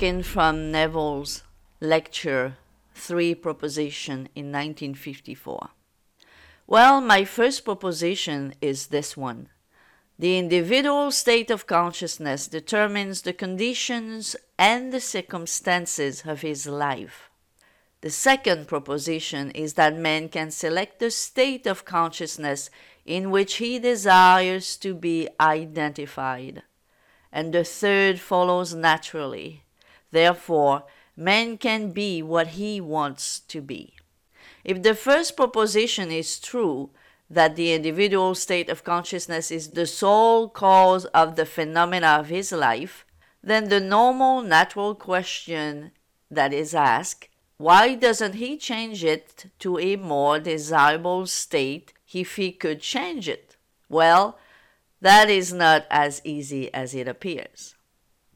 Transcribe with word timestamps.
taken 0.00 0.22
from 0.22 0.72
Neville's 0.72 1.42
lecture 1.78 2.56
Three 2.94 3.34
Proposition 3.34 4.30
in 4.34 4.46
1954. 4.46 5.68
Well, 6.66 7.02
my 7.02 7.26
first 7.26 7.66
proposition 7.66 8.54
is 8.62 8.86
this 8.86 9.14
one. 9.14 9.50
The 10.18 10.38
individual 10.38 11.10
state 11.10 11.50
of 11.50 11.66
consciousness 11.66 12.48
determines 12.48 13.20
the 13.20 13.34
conditions 13.34 14.36
and 14.58 14.90
the 14.90 15.02
circumstances 15.02 16.22
of 16.24 16.40
his 16.40 16.66
life. 16.66 17.28
The 18.00 18.08
second 18.08 18.68
proposition 18.68 19.50
is 19.50 19.74
that 19.74 19.94
man 19.96 20.30
can 20.30 20.50
select 20.50 20.98
the 20.98 21.10
state 21.10 21.66
of 21.66 21.84
consciousness 21.84 22.70
in 23.04 23.30
which 23.30 23.56
he 23.56 23.78
desires 23.78 24.78
to 24.78 24.94
be 24.94 25.28
identified. 25.38 26.62
And 27.30 27.52
the 27.52 27.64
third 27.64 28.18
follows 28.18 28.74
naturally. 28.74 29.64
Therefore, 30.10 30.84
man 31.16 31.58
can 31.58 31.92
be 31.92 32.22
what 32.22 32.48
he 32.48 32.80
wants 32.80 33.40
to 33.40 33.60
be. 33.60 33.94
If 34.64 34.82
the 34.82 34.94
first 34.94 35.36
proposition 35.36 36.10
is 36.10 36.38
true, 36.38 36.90
that 37.28 37.54
the 37.54 37.72
individual 37.72 38.34
state 38.34 38.68
of 38.68 38.84
consciousness 38.84 39.50
is 39.50 39.70
the 39.70 39.86
sole 39.86 40.48
cause 40.48 41.04
of 41.06 41.36
the 41.36 41.46
phenomena 41.46 42.08
of 42.18 42.28
his 42.28 42.50
life, 42.50 43.06
then 43.42 43.68
the 43.68 43.80
normal 43.80 44.42
natural 44.42 44.94
question 44.94 45.92
that 46.30 46.52
is 46.52 46.74
asked 46.74 47.28
why 47.60 47.94
doesn't 47.94 48.36
he 48.36 48.56
change 48.56 49.04
it 49.04 49.44
to 49.58 49.78
a 49.78 49.94
more 49.96 50.40
desirable 50.40 51.26
state 51.26 51.92
if 52.10 52.36
he 52.36 52.52
could 52.52 52.80
change 52.80 53.28
it? 53.28 53.58
Well, 53.86 54.38
that 55.02 55.28
is 55.28 55.52
not 55.52 55.84
as 55.90 56.22
easy 56.24 56.72
as 56.72 56.94
it 56.94 57.06
appears. 57.06 57.74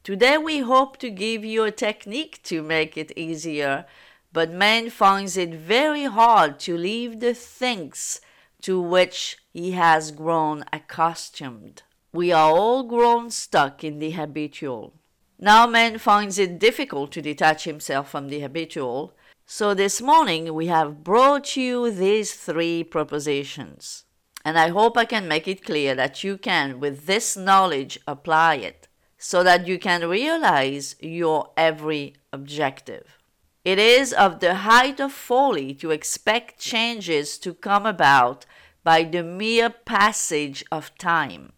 Today 0.05 0.37
we 0.37 0.59
hope 0.59 0.97
to 0.97 1.09
give 1.09 1.43
you 1.43 1.63
a 1.63 1.71
technique 1.71 2.39
to 2.43 2.61
make 2.61 2.95
it 2.95 3.11
easier, 3.17 3.87
but 4.31 4.51
man 4.51 4.91
finds 4.91 5.35
it 5.35 5.55
very 5.55 6.03
hard 6.03 6.59
to 6.59 6.77
leave 6.77 7.21
the 7.21 7.33
things 7.33 8.21
to 8.61 8.79
which 8.79 9.39
he 9.51 9.71
has 9.71 10.11
grown 10.11 10.63
accustomed. 10.71 11.81
We 12.13 12.31
are 12.31 12.51
all 12.51 12.83
grown 12.83 13.31
stuck 13.31 13.83
in 13.83 13.97
the 13.97 14.11
habitual. 14.11 14.93
Now 15.39 15.65
man 15.65 15.97
finds 15.97 16.37
it 16.37 16.59
difficult 16.59 17.11
to 17.13 17.21
detach 17.23 17.63
himself 17.63 18.07
from 18.11 18.27
the 18.27 18.41
habitual, 18.41 19.15
so 19.47 19.73
this 19.73 20.03
morning 20.03 20.53
we 20.53 20.67
have 20.67 21.03
brought 21.03 21.57
you 21.57 21.89
these 21.89 22.35
three 22.35 22.83
propositions. 22.83 24.03
And 24.43 24.59
I 24.59 24.67
hope 24.67 24.99
I 24.99 25.05
can 25.05 25.27
make 25.27 25.47
it 25.47 25.65
clear 25.65 25.95
that 25.95 26.23
you 26.23 26.37
can, 26.37 26.79
with 26.79 27.07
this 27.07 27.35
knowledge, 27.35 27.99
apply 28.05 28.57
it 28.57 28.84
so 29.25 29.41
that 29.41 29.65
you 29.65 29.79
can 29.79 30.07
realize 30.07 30.95
your 30.99 31.49
every 31.57 32.13
objective. 32.31 33.17
It 33.63 33.79
is 33.79 34.13
of 34.13 34.39
the 34.39 34.53
height 34.69 34.99
of 34.99 35.11
folly 35.11 35.73
to 35.81 35.89
expect 35.89 36.59
changes 36.59 37.39
to 37.39 37.55
come 37.55 37.87
about 37.87 38.45
by 38.83 39.03
the 39.03 39.23
mere 39.23 39.71
passage 39.71 40.63
of 40.71 40.95
time. 40.99 41.53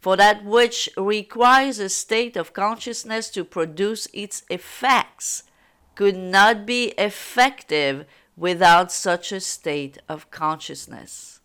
For 0.00 0.18
that 0.18 0.44
which 0.44 0.90
requires 0.98 1.78
a 1.78 1.88
state 1.88 2.36
of 2.36 2.52
consciousness 2.52 3.30
to 3.30 3.42
produce 3.42 4.06
its 4.12 4.42
effects 4.50 5.44
could 5.94 6.18
not 6.18 6.66
be 6.66 6.88
effective 6.98 8.04
without 8.36 8.92
such 8.92 9.32
a 9.32 9.40
state 9.40 9.96
of 10.10 10.30
consciousness. 10.30 11.40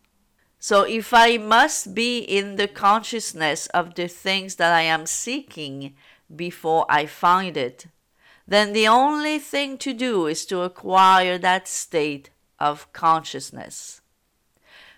So, 0.69 0.81
if 0.81 1.13
I 1.13 1.37
must 1.37 1.95
be 1.95 2.19
in 2.19 2.57
the 2.57 2.67
consciousness 2.67 3.67
of 3.67 3.95
the 3.95 4.09
things 4.09 4.55
that 4.55 4.73
I 4.73 4.81
am 4.81 5.05
seeking 5.05 5.95
before 6.35 6.85
I 6.89 7.05
find 7.05 7.55
it, 7.55 7.85
then 8.45 8.73
the 8.73 8.85
only 8.85 9.39
thing 9.39 9.77
to 9.77 9.93
do 9.93 10.25
is 10.25 10.45
to 10.47 10.63
acquire 10.63 11.37
that 11.37 11.69
state 11.69 12.31
of 12.59 12.91
consciousness. 12.91 14.01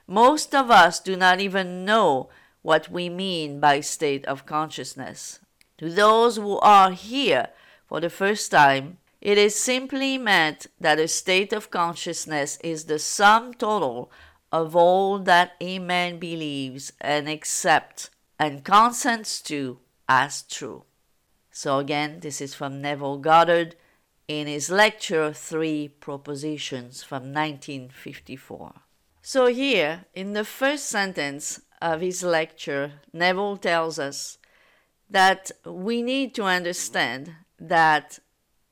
Most 0.08 0.56
of 0.56 0.72
us 0.72 1.00
do 1.00 1.16
not 1.16 1.40
even 1.40 1.86
know 1.86 2.30
what 2.64 2.90
we 2.90 3.08
mean 3.08 3.60
by 3.60 3.82
state 3.82 4.26
of 4.26 4.48
consciousness. 4.48 5.40
To 5.78 5.88
those 5.88 6.38
who 6.38 6.58
are 6.62 6.94
here 6.94 7.50
for 7.88 8.00
the 8.00 8.10
first 8.10 8.50
time, 8.50 8.98
it 9.22 9.38
is 9.38 9.54
simply 9.54 10.18
meant 10.18 10.66
that 10.80 10.98
a 10.98 11.08
state 11.08 11.54
of 11.54 11.70
consciousness 11.70 12.58
is 12.64 12.86
the 12.86 12.98
sum 12.98 13.54
total 13.54 14.10
of 14.52 14.76
all 14.76 15.20
that 15.20 15.54
a 15.60 15.80
man 15.80 16.20
believes 16.20 16.92
and 17.00 17.30
accepts 17.30 18.10
and 18.40 18.64
consents 18.64 19.42
to 19.42 19.80
as 20.08 20.44
true. 20.44 20.84
So 21.52 21.80
again, 21.80 22.20
this 22.22 22.42
is 22.42 22.56
from 22.56 22.82
Neville 22.82 23.18
Goddard 23.18 23.76
in 24.28 24.48
his 24.48 24.70
lecture 24.70 25.34
Three 25.34 25.88
Propositions 25.88 27.04
from 27.04 27.34
1954. 27.34 28.74
So 29.22 29.48
here, 29.48 30.06
in 30.14 30.34
the 30.34 30.46
first 30.46 30.86
sentence 30.86 31.62
of 31.82 32.02
his 32.02 32.24
lecture, 32.24 32.94
Neville 33.12 33.58
tells 33.58 34.00
us 34.00 34.38
that 35.10 35.52
we 35.66 36.02
need 36.02 36.34
to 36.36 36.44
understand 36.44 37.34
that 37.60 38.20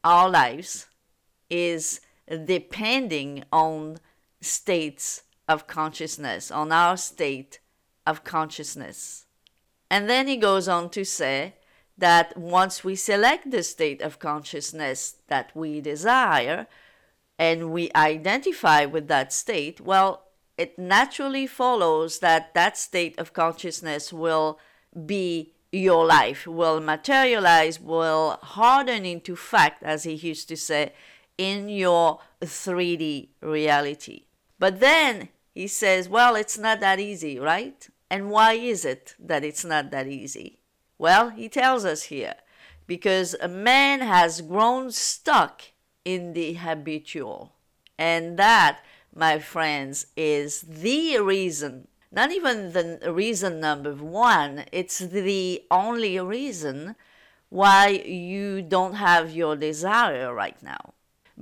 our 0.03 0.29
lives 0.29 0.87
is 1.49 2.01
depending 2.45 3.43
on 3.51 3.97
states 4.41 5.23
of 5.47 5.67
consciousness, 5.67 6.51
on 6.51 6.71
our 6.71 6.97
state 6.97 7.59
of 8.05 8.23
consciousness. 8.23 9.25
And 9.89 10.09
then 10.09 10.27
he 10.27 10.37
goes 10.37 10.67
on 10.67 10.89
to 10.91 11.05
say 11.05 11.55
that 11.97 12.37
once 12.37 12.83
we 12.83 12.95
select 12.95 13.51
the 13.51 13.63
state 13.63 14.01
of 14.01 14.19
consciousness 14.19 15.15
that 15.27 15.51
we 15.55 15.81
desire 15.81 16.67
and 17.39 17.71
we 17.71 17.89
identify 17.95 18.85
with 18.85 19.07
that 19.07 19.31
state, 19.31 19.79
well, 19.81 20.23
it 20.57 20.77
naturally 20.77 21.47
follows 21.47 22.19
that 22.19 22.53
that 22.53 22.77
state 22.77 23.17
of 23.19 23.33
consciousness 23.33 24.11
will 24.11 24.59
be 25.05 25.53
your 25.71 26.05
life, 26.05 26.47
will 26.47 26.79
materialize, 26.79 27.79
will 27.79 28.39
harden 28.41 29.05
into 29.05 29.35
fact, 29.35 29.83
as 29.83 30.03
he 30.03 30.13
used 30.13 30.47
to 30.47 30.57
say, 30.57 30.93
in 31.37 31.69
your 31.69 32.19
3D 32.41 33.29
reality. 33.41 34.25
But 34.59 34.79
then 34.79 35.29
he 35.57 35.67
says, 35.67 36.07
well, 36.07 36.35
it's 36.35 36.59
not 36.59 36.81
that 36.81 36.99
easy, 36.99 37.39
right? 37.39 37.89
And 38.11 38.29
why 38.29 38.53
is 38.53 38.85
it 38.85 39.15
that 39.17 39.43
it's 39.43 39.65
not 39.65 39.89
that 39.89 40.07
easy? 40.07 40.59
Well, 40.99 41.29
he 41.31 41.49
tells 41.49 41.83
us 41.83 42.03
here 42.03 42.35
because 42.85 43.35
a 43.41 43.47
man 43.47 44.01
has 44.01 44.41
grown 44.41 44.91
stuck 44.91 45.63
in 46.05 46.33
the 46.33 46.53
habitual. 46.53 47.53
And 47.97 48.37
that, 48.37 48.81
my 49.15 49.39
friends, 49.39 50.05
is 50.15 50.61
the 50.61 51.17
reason, 51.17 51.87
not 52.11 52.31
even 52.31 52.73
the 52.73 53.11
reason 53.11 53.59
number 53.59 53.95
one, 53.95 54.65
it's 54.71 54.99
the 54.99 55.63
only 55.71 56.19
reason 56.19 56.95
why 57.49 57.87
you 57.87 58.61
don't 58.61 58.93
have 58.93 59.31
your 59.31 59.55
desire 59.55 60.31
right 60.35 60.61
now. 60.61 60.93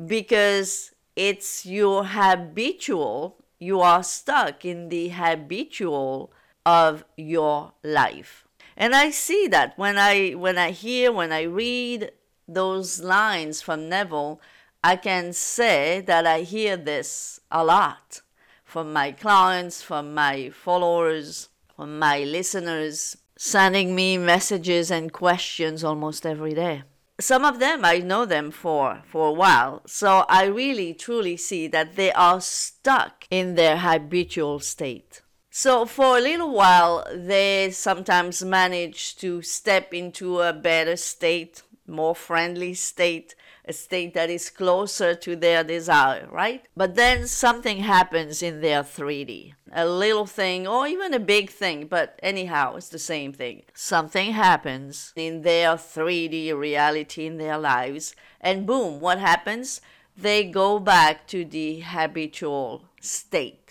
Because 0.08 0.94
it's 1.18 1.66
your 1.66 2.06
habitual, 2.06 3.42
you 3.59 3.81
are 3.81 4.03
stuck 4.03 4.66
in 4.66 4.90
the 4.90 5.09
habitual 5.09 6.31
of 6.66 7.03
your 7.16 7.73
life. 7.84 8.46
And 8.78 8.93
I 8.93 9.11
see 9.11 9.47
that 9.47 9.78
when 9.78 9.97
I 9.97 10.31
when 10.31 10.57
I 10.57 10.72
hear 10.72 11.11
when 11.11 11.31
I 11.31 11.43
read 11.43 12.11
those 12.47 12.99
lines 13.02 13.61
from 13.61 13.90
Neville, 13.90 14.41
I 14.84 14.97
can 14.97 15.34
say 15.34 16.02
that 16.02 16.28
I 16.28 16.41
hear 16.41 16.75
this 16.78 17.40
a 17.49 17.63
lot 17.63 18.22
from 18.63 18.91
my 18.91 19.11
clients, 19.11 19.81
from 19.81 20.13
my 20.13 20.49
followers, 20.49 21.49
from 21.75 21.97
my 21.97 22.19
listeners, 22.19 23.17
sending 23.37 23.96
me 23.96 24.17
messages 24.17 24.91
and 24.91 25.13
questions 25.13 25.84
almost 25.84 26.25
every 26.25 26.53
day. 26.53 26.84
Some 27.20 27.46
of 27.46 27.59
them 27.59 27.85
I 27.85 28.00
know 28.00 28.26
them 28.26 28.52
for 28.52 29.02
for 29.08 29.29
a 29.29 29.34
while, 29.34 29.82
so 29.85 30.26
I 30.28 30.46
really 30.46 30.94
truly 30.94 31.38
see 31.38 31.67
that 31.67 31.96
they 31.96 32.12
are 32.12 32.41
stuck 32.41 33.26
in 33.32 33.56
their 33.56 33.78
habitual 33.78 34.59
state. 34.59 35.22
So 35.50 35.85
for 35.85 36.17
a 36.17 36.22
little 36.22 36.52
while, 36.52 37.08
they 37.16 37.72
sometimes 37.72 38.44
manage 38.44 39.16
to 39.17 39.41
step 39.41 39.94
into 39.94 40.41
a 40.41 40.52
better 40.52 40.97
state, 40.97 41.64
more 41.88 42.14
friendly 42.14 42.73
state, 42.73 43.35
a 43.67 43.73
state 43.73 44.14
that 44.14 44.29
is 44.29 44.50
closer 44.50 45.16
to 45.16 45.35
their 45.35 45.64
desire, 45.64 46.28
right? 46.32 46.64
But 46.76 46.96
then 46.96 47.28
something 47.28 47.79
happens 47.79 48.41
in 48.41 48.62
their 48.62 48.84
3D. 48.84 49.53
A 49.73 49.85
little 49.88 50.26
thing, 50.26 50.67
or 50.67 50.88
even 50.88 51.14
a 51.14 51.20
big 51.20 51.50
thing, 51.50 51.88
but 51.88 52.20
anyhow, 52.23 52.76
it's 52.76 52.90
the 52.90 53.00
same 53.00 53.34
thing. 53.34 53.64
Something 53.73 54.32
happens 54.32 55.12
in 55.16 55.41
their 55.41 55.76
3D 55.76 56.58
reality 56.58 57.26
in 57.26 57.38
their 57.38 57.58
lives, 57.58 58.16
and 58.40 58.66
boom, 58.66 59.00
what 59.00 59.20
happens? 59.20 59.82
They 60.16 60.46
go 60.46 60.79
back 60.79 61.28
to 61.28 61.44
the 61.44 61.82
habitual 61.82 62.85
state 63.02 63.66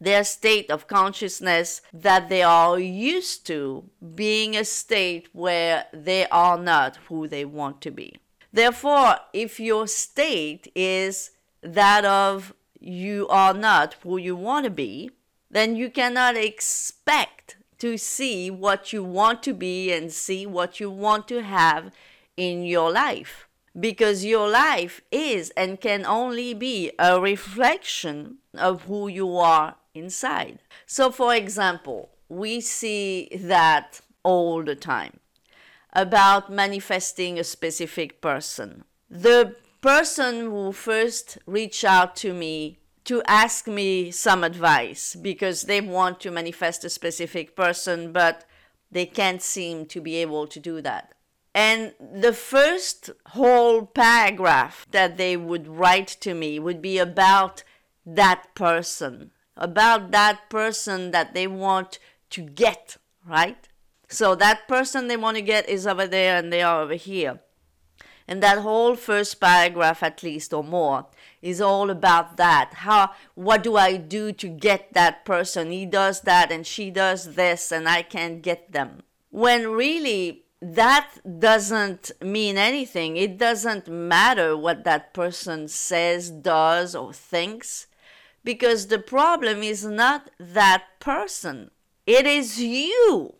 their 0.00 0.24
state 0.24 0.70
of 0.70 0.86
consciousness 0.86 1.80
that 1.92 2.28
they 2.28 2.42
are 2.42 2.78
used 2.78 3.46
to 3.46 3.88
being 4.14 4.56
a 4.56 4.64
state 4.64 5.28
where 5.32 5.86
they 5.92 6.26
are 6.26 6.58
not 6.58 6.96
who 7.08 7.26
they 7.26 7.44
want 7.44 7.80
to 7.80 7.90
be. 7.90 8.14
Therefore, 8.56 9.16
if 9.34 9.60
your 9.60 9.86
state 9.86 10.72
is 10.74 11.32
that 11.60 12.06
of 12.06 12.54
you 12.80 13.28
are 13.28 13.52
not 13.52 13.96
who 14.02 14.16
you 14.16 14.34
want 14.34 14.64
to 14.64 14.70
be, 14.70 15.10
then 15.50 15.76
you 15.76 15.90
cannot 15.90 16.38
expect 16.38 17.58
to 17.80 17.98
see 17.98 18.50
what 18.50 18.94
you 18.94 19.04
want 19.04 19.42
to 19.42 19.52
be 19.52 19.92
and 19.92 20.10
see 20.10 20.46
what 20.46 20.80
you 20.80 20.90
want 20.90 21.28
to 21.28 21.42
have 21.42 21.92
in 22.34 22.62
your 22.62 22.90
life. 22.90 23.46
Because 23.78 24.24
your 24.24 24.48
life 24.48 25.02
is 25.12 25.52
and 25.54 25.78
can 25.78 26.06
only 26.06 26.54
be 26.54 26.92
a 26.98 27.20
reflection 27.20 28.38
of 28.54 28.84
who 28.84 29.06
you 29.06 29.36
are 29.36 29.76
inside. 29.92 30.60
So, 30.86 31.10
for 31.10 31.34
example, 31.34 32.08
we 32.30 32.62
see 32.62 33.28
that 33.38 34.00
all 34.22 34.64
the 34.64 34.74
time 34.74 35.20
about 35.96 36.52
manifesting 36.52 37.38
a 37.38 37.44
specific 37.44 38.20
person. 38.20 38.84
The 39.08 39.56
person 39.80 40.40
who 40.50 40.70
first 40.72 41.38
reached 41.46 41.84
out 41.84 42.14
to 42.16 42.34
me 42.34 42.78
to 43.04 43.22
ask 43.26 43.66
me 43.66 44.10
some 44.10 44.44
advice 44.44 45.16
because 45.16 45.62
they 45.62 45.80
want 45.80 46.20
to 46.20 46.30
manifest 46.30 46.84
a 46.84 46.90
specific 46.90 47.56
person, 47.56 48.12
but 48.12 48.44
they 48.90 49.06
can't 49.06 49.40
seem 49.40 49.86
to 49.86 50.00
be 50.00 50.16
able 50.16 50.46
to 50.48 50.60
do 50.60 50.82
that. 50.82 51.14
And 51.54 51.94
the 51.98 52.34
first 52.34 53.10
whole 53.28 53.86
paragraph 53.86 54.86
that 54.90 55.16
they 55.16 55.36
would 55.38 55.66
write 55.66 56.08
to 56.20 56.34
me 56.34 56.58
would 56.58 56.82
be 56.82 56.98
about 56.98 57.62
that 58.04 58.54
person, 58.54 59.30
about 59.56 60.10
that 60.10 60.50
person 60.50 61.12
that 61.12 61.32
they 61.32 61.46
want 61.46 61.98
to 62.30 62.42
get, 62.42 62.98
right? 63.26 63.68
So 64.08 64.34
that 64.36 64.68
person 64.68 65.08
they 65.08 65.16
want 65.16 65.36
to 65.36 65.42
get 65.42 65.68
is 65.68 65.86
over 65.86 66.06
there 66.06 66.36
and 66.36 66.52
they 66.52 66.62
are 66.62 66.82
over 66.82 66.94
here. 66.94 67.40
And 68.28 68.42
that 68.42 68.58
whole 68.58 68.96
first 68.96 69.40
paragraph, 69.40 70.02
at 70.02 70.22
least 70.22 70.52
or 70.52 70.64
more, 70.64 71.06
is 71.42 71.60
all 71.60 71.90
about 71.90 72.36
that. 72.36 72.70
How, 72.74 73.12
what 73.34 73.62
do 73.62 73.76
I 73.76 73.96
do 73.96 74.32
to 74.32 74.48
get 74.48 74.92
that 74.94 75.24
person? 75.24 75.70
He 75.70 75.86
does 75.86 76.22
that 76.22 76.50
and 76.50 76.66
she 76.66 76.90
does 76.90 77.34
this 77.34 77.70
and 77.70 77.88
I 77.88 78.02
can't 78.02 78.42
get 78.42 78.72
them. 78.72 79.02
When 79.30 79.68
really 79.68 80.46
that 80.60 81.10
doesn't 81.38 82.12
mean 82.20 82.56
anything. 82.56 83.16
It 83.16 83.38
doesn't 83.38 83.88
matter 83.88 84.56
what 84.56 84.84
that 84.84 85.12
person 85.12 85.68
says, 85.68 86.30
does, 86.30 86.94
or 86.94 87.12
thinks, 87.12 87.86
because 88.42 88.86
the 88.86 88.98
problem 88.98 89.62
is 89.62 89.84
not 89.84 90.30
that 90.38 90.84
person. 90.98 91.70
It 92.06 92.26
is 92.26 92.60
you. 92.60 93.34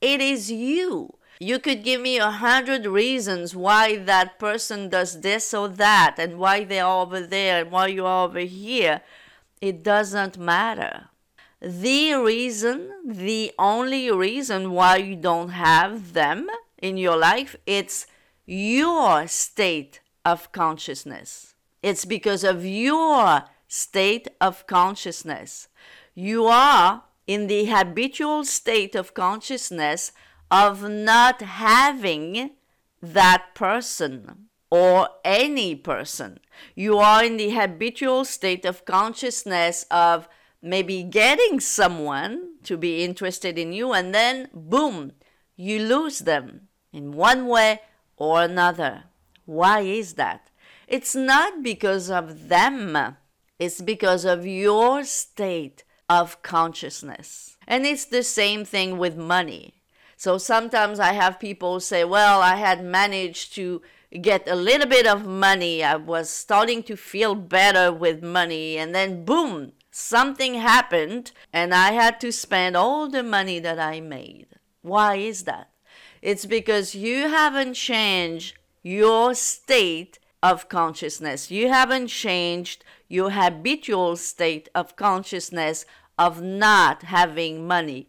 It 0.00 0.20
is 0.20 0.50
you. 0.50 1.14
You 1.38 1.58
could 1.58 1.82
give 1.84 2.00
me 2.00 2.18
a 2.18 2.30
hundred 2.30 2.84
reasons 2.84 3.56
why 3.56 3.96
that 3.96 4.38
person 4.38 4.88
does 4.90 5.20
this 5.20 5.54
or 5.54 5.68
that, 5.68 6.16
and 6.18 6.38
why 6.38 6.64
they're 6.64 6.86
over 6.86 7.20
there, 7.20 7.62
and 7.62 7.70
why 7.70 7.86
you're 7.88 8.06
over 8.06 8.40
here. 8.40 9.00
It 9.60 9.82
doesn't 9.82 10.38
matter. 10.38 11.08
The 11.62 12.14
reason, 12.14 12.90
the 13.04 13.52
only 13.58 14.10
reason 14.10 14.72
why 14.72 14.96
you 14.96 15.16
don't 15.16 15.50
have 15.50 16.14
them 16.14 16.48
in 16.78 16.96
your 16.96 17.16
life, 17.16 17.56
it's 17.66 18.06
your 18.46 19.26
state 19.26 20.00
of 20.24 20.52
consciousness. 20.52 21.54
It's 21.82 22.04
because 22.04 22.44
of 22.44 22.64
your 22.64 23.44
state 23.68 24.28
of 24.40 24.66
consciousness. 24.66 25.68
You 26.14 26.46
are 26.46 27.04
in 27.30 27.46
the 27.46 27.66
habitual 27.66 28.44
state 28.44 28.96
of 28.96 29.14
consciousness 29.14 30.10
of 30.50 30.88
not 30.88 31.40
having 31.40 32.50
that 33.00 33.54
person 33.54 34.48
or 34.68 35.08
any 35.24 35.76
person. 35.76 36.40
You 36.74 36.98
are 36.98 37.22
in 37.22 37.36
the 37.36 37.50
habitual 37.50 38.24
state 38.24 38.64
of 38.64 38.84
consciousness 38.84 39.86
of 39.92 40.28
maybe 40.60 41.04
getting 41.04 41.60
someone 41.60 42.54
to 42.64 42.76
be 42.76 43.04
interested 43.04 43.56
in 43.60 43.72
you, 43.72 43.92
and 43.92 44.12
then 44.12 44.48
boom, 44.52 45.12
you 45.54 45.78
lose 45.78 46.18
them 46.30 46.62
in 46.92 47.12
one 47.12 47.46
way 47.46 47.80
or 48.16 48.42
another. 48.42 49.04
Why 49.44 49.82
is 49.82 50.14
that? 50.14 50.50
It's 50.88 51.14
not 51.14 51.62
because 51.62 52.10
of 52.10 52.48
them, 52.48 53.16
it's 53.60 53.80
because 53.80 54.24
of 54.24 54.44
your 54.44 55.04
state 55.04 55.84
of 56.10 56.42
consciousness. 56.42 57.56
And 57.68 57.86
it's 57.86 58.04
the 58.04 58.24
same 58.24 58.64
thing 58.64 58.98
with 58.98 59.16
money. 59.16 59.74
So 60.16 60.36
sometimes 60.38 60.98
I 60.98 61.12
have 61.12 61.38
people 61.38 61.78
say, 61.78 62.04
Well, 62.04 62.42
I 62.42 62.56
had 62.56 62.84
managed 62.84 63.54
to 63.54 63.80
get 64.20 64.48
a 64.48 64.56
little 64.56 64.88
bit 64.88 65.06
of 65.06 65.24
money. 65.24 65.84
I 65.84 65.94
was 65.94 66.28
starting 66.28 66.82
to 66.82 66.96
feel 66.96 67.36
better 67.36 67.92
with 67.92 68.24
money. 68.24 68.76
And 68.76 68.92
then, 68.92 69.24
boom, 69.24 69.72
something 69.92 70.54
happened, 70.54 71.30
and 71.52 71.72
I 71.72 71.92
had 71.92 72.20
to 72.20 72.32
spend 72.32 72.76
all 72.76 73.08
the 73.08 73.22
money 73.22 73.60
that 73.60 73.78
I 73.78 74.00
made. 74.00 74.48
Why 74.82 75.14
is 75.14 75.44
that? 75.44 75.70
It's 76.20 76.44
because 76.44 76.94
you 76.94 77.28
haven't 77.28 77.74
changed 77.74 78.58
your 78.82 79.34
state 79.34 80.18
of 80.42 80.68
consciousness. 80.68 81.50
You 81.50 81.68
haven't 81.68 82.08
changed 82.08 82.84
your 83.08 83.30
habitual 83.30 84.16
state 84.16 84.68
of 84.74 84.96
consciousness 84.96 85.84
of 86.20 86.42
not 86.42 87.04
having 87.04 87.66
money 87.66 88.06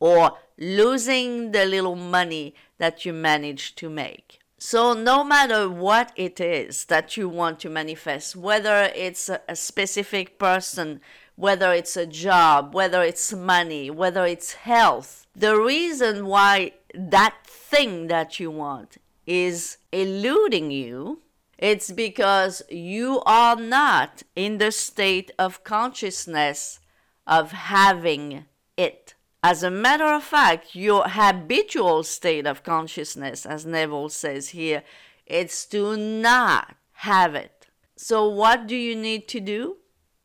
or 0.00 0.32
losing 0.58 1.52
the 1.52 1.64
little 1.64 1.94
money 1.94 2.56
that 2.78 3.06
you 3.06 3.12
managed 3.12 3.78
to 3.78 3.88
make. 3.88 4.40
So, 4.58 4.92
no 4.94 5.22
matter 5.22 5.68
what 5.68 6.12
it 6.16 6.40
is 6.40 6.84
that 6.86 7.16
you 7.16 7.28
want 7.28 7.60
to 7.60 7.70
manifest, 7.70 8.34
whether 8.36 8.90
it's 8.94 9.28
a, 9.28 9.40
specific 9.54 10.38
person, 10.38 11.00
whether 11.36 11.72
it's 11.72 11.96
a 11.96 12.06
job, 12.06 12.74
whether 12.74 13.02
it's 13.02 13.32
money, 13.32 13.90
whether 13.90 14.26
it's 14.26 14.54
health, 14.54 15.26
the 15.34 15.56
reason 15.56 16.26
why 16.26 16.72
that 16.94 17.36
thing 17.44 18.08
that 18.08 18.40
you 18.40 18.50
want 18.50 18.98
is 19.24 19.78
eluding 19.92 20.70
you, 20.72 21.22
it's 21.58 21.92
because 21.92 22.62
you 22.68 23.22
are 23.24 23.56
not 23.56 24.24
in 24.34 24.58
the 24.58 24.72
state 24.72 25.30
of 25.38 25.64
consciousness 25.64 26.80
of 27.26 27.52
having 27.52 28.44
it. 28.76 29.14
As 29.42 29.62
a 29.62 29.70
matter 29.70 30.06
of 30.06 30.22
fact, 30.22 30.74
your 30.74 31.04
habitual 31.04 32.04
state 32.04 32.46
of 32.46 32.62
consciousness, 32.62 33.44
as 33.44 33.66
Neville 33.66 34.08
says 34.08 34.50
here, 34.50 34.82
it's 35.26 35.66
to 35.66 35.96
not 35.96 36.76
have 36.92 37.34
it. 37.34 37.66
So, 37.96 38.28
what 38.28 38.66
do 38.66 38.76
you 38.76 38.94
need 38.94 39.28
to 39.28 39.40
do? 39.40 39.78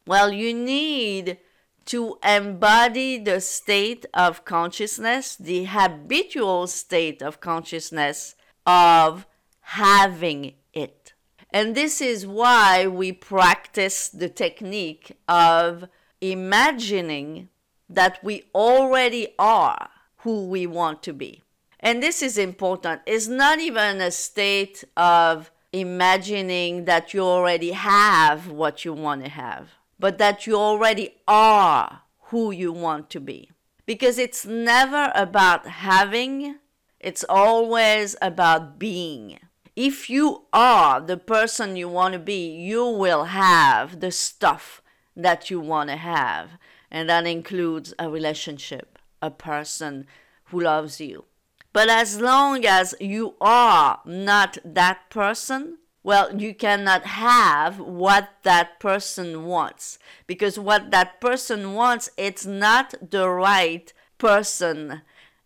Well, 0.05 0.31
you 0.31 0.53
need 0.53 1.39
to 1.85 2.17
embody 2.23 3.17
the 3.17 3.41
state 3.41 4.05
of 4.13 4.45
consciousness, 4.45 5.35
the 5.35 5.65
habitual 5.65 6.67
state 6.67 7.21
of 7.21 7.39
consciousness 7.39 8.35
of 8.65 9.25
having 9.61 10.53
it. 10.73 11.13
And 11.49 11.75
this 11.75 12.01
is 12.01 12.27
why 12.27 12.87
we 12.87 13.11
practice 13.13 14.09
the 14.09 14.29
technique 14.29 15.17
of 15.27 15.87
imagining 16.21 17.49
that 17.89 18.23
we 18.23 18.43
already 18.53 19.33
are 19.39 19.89
who 20.17 20.45
we 20.45 20.67
want 20.67 21.01
to 21.03 21.13
be. 21.13 21.41
And 21.79 22.01
this 22.01 22.21
is 22.21 22.37
important. 22.37 23.01
It's 23.05 23.27
not 23.27 23.59
even 23.59 24.01
a 24.01 24.11
state 24.11 24.83
of 24.95 25.51
imagining 25.71 26.85
that 26.85 27.13
you 27.13 27.21
already 27.21 27.71
have 27.71 28.49
what 28.49 28.83
you 28.83 28.93
want 28.93 29.23
to 29.23 29.29
have, 29.29 29.69
but 29.99 30.17
that 30.17 30.47
you 30.47 30.55
already 30.55 31.15
are 31.27 32.01
who 32.23 32.51
you 32.51 32.71
want 32.71 33.09
to 33.11 33.19
be. 33.19 33.51
Because 33.85 34.17
it's 34.17 34.45
never 34.45 35.11
about 35.15 35.67
having, 35.67 36.57
it's 36.99 37.23
always 37.29 38.15
about 38.21 38.79
being. 38.79 39.39
If 39.75 40.09
you 40.09 40.45
are 40.51 40.99
the 40.99 41.17
person 41.17 41.75
you 41.75 41.87
want 41.87 42.13
to 42.13 42.19
be, 42.19 42.49
you 42.49 42.85
will 42.85 43.25
have 43.25 43.99
the 43.99 44.11
stuff 44.11 44.81
that 45.17 45.49
you 45.49 45.59
want 45.59 45.89
to 45.89 45.97
have 45.97 46.51
and 46.89 47.09
that 47.09 47.27
includes 47.27 47.93
a 47.99 48.09
relationship, 48.09 48.97
a 49.21 49.31
person 49.31 50.05
who 50.45 50.61
loves 50.61 51.01
you. 51.01 51.25
But 51.73 51.89
as 51.89 52.21
long 52.21 52.65
as 52.65 52.95
you 52.99 53.35
are 53.41 53.99
not 54.05 54.57
that 54.63 55.09
person, 55.09 55.79
well, 56.03 56.33
you 56.39 56.55
cannot 56.55 57.03
have 57.03 57.79
what 57.79 58.29
that 58.43 58.79
person 58.79 59.45
wants 59.45 59.99
because 60.25 60.57
what 60.57 60.91
that 60.91 61.19
person 61.19 61.73
wants, 61.73 62.09
it's 62.15 62.45
not 62.45 62.93
the 63.11 63.29
right 63.29 63.91
person, 64.17 65.01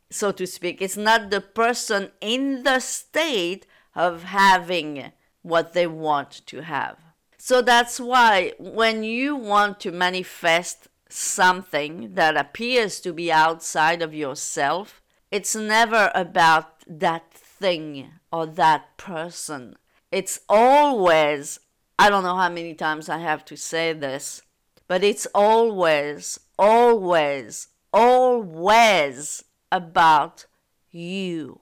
so 0.10 0.32
to 0.32 0.46
speak. 0.46 0.82
It's 0.82 0.98
not 0.98 1.32
the 1.32 1.42
person 1.42 2.12
in 2.22 2.64
the 2.64 2.80
state 2.80 3.66
of 3.96 4.24
having 4.24 5.12
what 5.42 5.74
they 5.74 5.88
want 5.88 6.46
to 6.46 6.62
have. 6.62 7.11
So 7.44 7.64
that's 7.64 8.00
why 8.00 8.54
when 8.60 9.04
you 9.04 9.36
want 9.36 9.80
to 9.80 9.92
manifest 9.92 10.90
something 11.10 12.14
that 12.14 12.38
appears 12.38 13.00
to 13.00 13.14
be 13.14 13.32
outside 13.32 14.04
of 14.04 14.14
yourself, 14.14 15.02
it's 15.32 15.56
never 15.56 16.12
about 16.14 16.84
that 16.86 17.34
thing 17.34 18.12
or 18.32 18.46
that 18.46 18.96
person. 18.96 19.76
it's 20.12 20.42
always, 20.48 21.60
I 21.98 22.12
don't 22.12 22.22
know 22.22 22.36
how 22.36 22.50
many 22.50 22.76
times 22.76 23.10
I 23.10 23.18
have 23.18 23.44
to 23.46 23.58
say 23.58 23.92
this, 23.92 24.44
but 24.88 25.04
it's 25.04 25.26
always, 25.34 26.40
always, 26.60 27.70
always 27.92 29.44
about 29.72 30.46
you. 30.92 31.62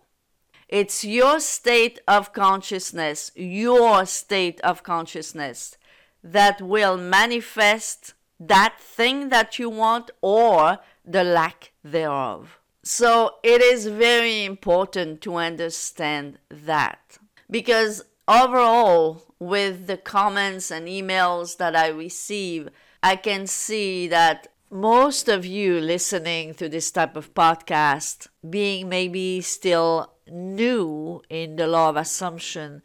It's 0.69 1.03
your 1.03 1.39
state 1.39 1.99
of 2.07 2.31
consciousness, 2.31 3.31
your 3.35 4.05
state 4.05 4.61
of 4.61 4.83
consciousness 4.83 5.77
that 6.23 6.61
will 6.61 6.95
manifest 6.95 8.13
that 8.39 8.75
thing 8.79 9.29
that 9.29 9.57
you 9.57 9.67
want 9.67 10.11
or 10.21 10.77
the 11.03 11.23
lack 11.23 11.71
thereof. 11.83 12.59
So 12.83 13.37
it 13.41 13.61
is 13.61 13.87
very 13.87 14.45
important 14.45 15.21
to 15.21 15.35
understand 15.35 16.37
that 16.49 17.17
because 17.49 18.03
overall, 18.27 19.23
with 19.39 19.87
the 19.87 19.97
comments 19.97 20.69
and 20.69 20.87
emails 20.87 21.57
that 21.57 21.75
I 21.75 21.87
receive, 21.87 22.69
I 23.01 23.15
can 23.15 23.47
see 23.47 24.07
that 24.09 24.49
most 24.69 25.27
of 25.27 25.45
you 25.45 25.79
listening 25.79 26.53
to 26.55 26.69
this 26.69 26.91
type 26.91 27.15
of 27.15 27.33
podcast, 27.33 28.27
being 28.47 28.87
maybe 28.87 29.41
still 29.41 30.13
new 30.27 31.21
in 31.29 31.55
the 31.55 31.67
law 31.67 31.89
of 31.89 31.97
assumption, 31.97 32.83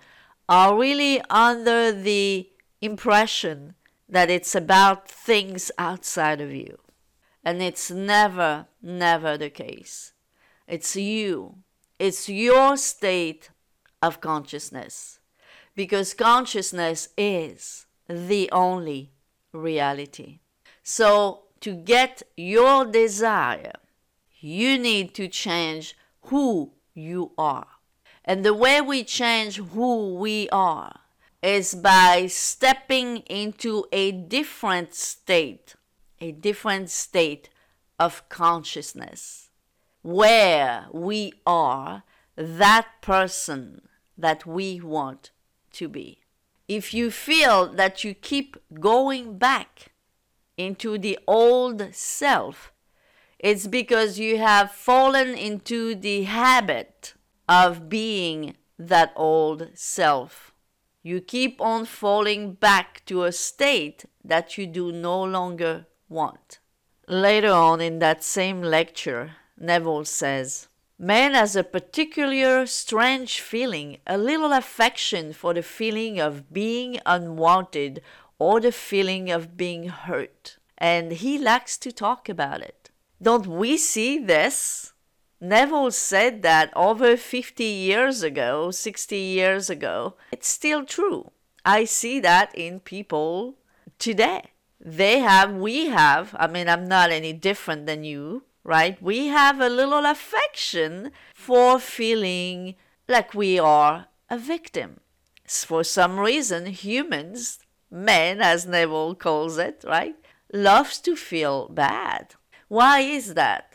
are 0.49 0.77
really 0.77 1.21
under 1.29 1.93
the 1.93 2.49
impression 2.81 3.75
that 4.09 4.31
it's 4.31 4.55
about 4.55 5.09
things 5.09 5.71
outside 5.79 6.41
of 6.41 6.53
you. 6.53 6.79
And 7.45 7.61
it's 7.61 7.91
never, 7.91 8.67
never 8.81 9.37
the 9.37 9.51
case. 9.51 10.15
It's 10.67 10.97
you. 10.97 11.57
It's 11.99 12.29
your 12.29 12.79
state 12.79 13.51
of 14.01 14.21
consciousness. 14.21 15.19
Because 15.75 16.15
consciousness 16.15 17.09
is 17.19 17.87
the 18.09 18.49
only 18.53 19.13
reality. 19.53 20.41
So, 20.83 21.45
to 21.65 21.75
get 21.75 22.23
your 22.37 22.85
desire, 22.85 23.73
you 24.39 24.77
need 24.77 25.15
to 25.15 25.27
change 25.27 25.97
who 26.25 26.71
you 26.93 27.33
are. 27.39 27.69
And 28.23 28.45
the 28.45 28.53
way 28.53 28.83
we 28.83 29.03
change 29.03 29.57
who 29.57 30.15
we 30.15 30.47
are 30.51 31.01
is 31.43 31.75
by 31.75 32.27
stepping 32.27 33.17
into 33.41 33.87
a 33.93 34.13
different 34.13 34.95
state, 34.95 35.75
a 36.21 36.33
different 36.33 36.91
state 36.91 37.49
of 37.99 38.29
consciousness, 38.29 39.49
where 40.03 40.85
we 40.93 41.33
are 41.47 42.03
that 42.37 42.89
person 43.01 43.89
that 44.19 44.45
we 44.45 44.81
want 44.81 45.31
to 45.73 45.89
be. 45.89 46.21
If 46.69 46.93
you 46.93 47.11
feel 47.11 47.73
that 47.73 48.05
you 48.05 48.13
keep 48.13 48.59
going 48.79 49.39
back 49.39 49.94
into 50.57 50.99
the 50.99 51.19
old 51.27 51.95
self, 51.95 52.73
it's 53.39 53.67
because 53.67 54.19
you 54.19 54.39
have 54.39 54.71
fallen 54.71 55.35
into 55.35 55.95
the 55.95 56.25
habit 56.25 57.15
of 57.49 57.89
being 57.89 58.57
that 58.79 59.13
old 59.17 59.69
self 59.75 60.55
you 61.07 61.21
keep 61.21 61.61
on 61.61 61.85
falling 61.85 62.55
back 62.55 63.03
to 63.05 63.25
a 63.25 63.31
state 63.31 64.07
that 64.25 64.57
you 64.57 64.67
do 64.67 64.91
no 64.91 65.23
longer 65.23 65.87
want. 66.09 66.61
Later 67.07 67.53
on 67.53 67.83
in 67.83 67.99
that 67.99 68.25
same 68.25 68.63
lecture, 68.63 69.33
Neville 69.61 70.07
says, 70.07 70.69
Man 70.99 71.35
has 71.35 71.57
a 71.57 71.63
particular 71.63 72.65
strange 72.65 73.41
feeling, 73.41 73.99
a 74.07 74.17
little 74.17 74.53
affection 74.53 75.35
for 75.35 75.53
the 75.53 75.63
feeling 75.63 76.19
of 76.19 76.51
being 76.55 76.99
unwanted 77.05 78.01
or 78.45 78.61
the 78.61 78.71
feeling 78.73 79.31
of 79.31 79.57
being 79.57 79.89
hurt, 79.89 80.59
and 80.77 81.13
he 81.13 81.39
likes 81.39 81.79
to 81.79 81.91
talk 81.91 82.29
about 82.29 82.61
it. 82.61 82.91
Don't 83.23 83.47
we 83.47 83.79
see 83.79 84.19
this? 84.19 84.93
Neville 85.41 85.91
said 85.91 86.43
that 86.43 86.71
over 86.77 87.17
50 87.17 87.65
years 87.65 88.23
ago, 88.23 88.71
60 88.71 89.17
years 89.17 89.71
ago. 89.71 90.17
It's 90.31 90.49
still 90.49 90.85
true. 90.85 91.31
I 91.65 91.85
see 91.85 92.21
that 92.21 92.55
in 92.55 92.81
people 92.81 93.57
today. 93.99 94.43
They 94.79 95.21
have, 95.21 95.55
we 95.55 95.87
have, 95.87 96.37
I 96.39 96.47
mean, 96.47 96.69
I'm 96.69 96.87
not 96.87 97.11
any 97.11 97.33
different 97.33 97.87
than 97.87 98.05
you, 98.05 98.45
right? 98.63 99.01
We 99.01 99.29
have 99.29 99.59
a 99.59 99.71
little 99.71 100.05
affection 100.05 101.13
for 101.35 101.79
feeling 101.79 102.75
like 103.09 103.33
we 103.33 103.59
are 103.59 104.09
a 104.29 104.37
victim. 104.37 105.01
For 105.47 105.83
some 105.83 106.19
reason, 106.19 106.67
humans, 106.67 107.64
men, 107.95 108.41
as 108.41 108.67
Neville 108.67 109.15
calls 109.15 109.57
it, 109.57 109.85
right, 109.87 110.17
loves 110.53 110.99
to 111.01 111.15
feel 111.15 111.69
bad. 111.69 112.35
Why 112.69 113.01
is 113.01 113.35
that? 113.35 113.75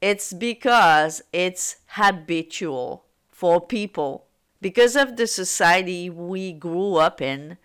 It's 0.00 0.32
because 0.32 1.22
it's 1.32 1.76
habitual 1.86 3.04
for 3.30 3.60
people, 3.60 4.26
because 4.60 4.96
of 4.96 5.16
the 5.16 5.26
society 5.26 6.10
we 6.10 6.52
grew 6.52 6.96
up 6.96 7.22
in, 7.22 7.56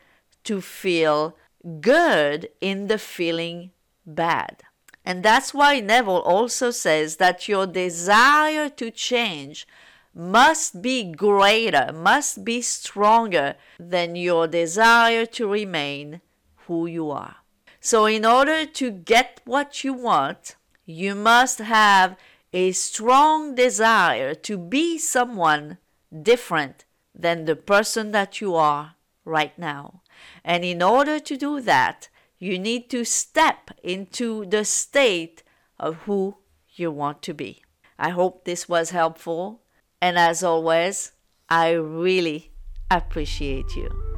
to 0.43 0.61
feel 0.61 1.35
good 1.81 2.49
in 2.61 2.87
the 2.87 2.97
feeling 2.97 3.71
bad. 4.05 4.63
And 5.03 5.23
that's 5.23 5.53
why 5.53 5.79
Neville 5.79 6.21
also 6.21 6.71
says 6.71 7.17
that 7.17 7.47
your 7.47 7.65
desire 7.65 8.69
to 8.69 8.91
change 8.91 9.67
must 10.13 10.81
be 10.81 11.03
greater, 11.03 11.91
must 11.93 12.43
be 12.43 12.61
stronger 12.61 13.55
than 13.79 14.15
your 14.15 14.47
desire 14.47 15.25
to 15.25 15.47
remain 15.47 16.21
who 16.67 16.85
you 16.85 17.09
are. 17.11 17.37
So, 17.79 18.05
in 18.05 18.25
order 18.25 18.65
to 18.65 18.91
get 18.91 19.41
what 19.45 19.83
you 19.83 19.93
want, 19.93 20.55
you 20.85 21.15
must 21.15 21.59
have 21.59 22.17
a 22.51 22.71
strong 22.71 23.55
desire 23.55 24.33
to 24.33 24.57
be 24.57 24.97
someone 24.97 25.77
different 26.11 26.85
than 27.13 27.45
the 27.45 27.55
person 27.55 28.11
that 28.11 28.41
you 28.41 28.55
are 28.55 28.95
right 29.23 29.57
now. 29.57 30.01
And 30.43 30.65
in 30.65 30.81
order 30.81 31.19
to 31.19 31.37
do 31.37 31.61
that, 31.61 32.09
you 32.39 32.57
need 32.57 32.89
to 32.89 33.05
step 33.05 33.71
into 33.83 34.45
the 34.45 34.65
state 34.65 35.43
of 35.77 35.95
who 36.03 36.37
you 36.75 36.91
want 36.91 37.21
to 37.23 37.33
be. 37.33 37.61
I 37.97 38.09
hope 38.09 38.45
this 38.45 38.67
was 38.67 38.91
helpful. 38.91 39.61
And 40.01 40.17
as 40.17 40.43
always, 40.43 41.11
I 41.49 41.71
really 41.71 42.51
appreciate 42.89 43.75
you. 43.75 44.08